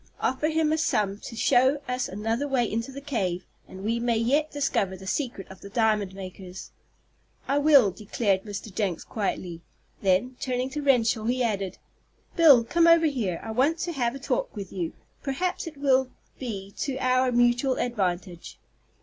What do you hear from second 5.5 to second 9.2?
of the diamond makers." "I will," declared Mr. Jenks,